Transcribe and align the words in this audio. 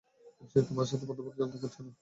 সে 0.51 0.59
তোমার 0.67 0.87
সাথে 0.89 1.05
প্রথমবার 1.07 1.33
ঝগড়া 1.33 1.57
করছে 1.63 1.79
না। 1.79 1.89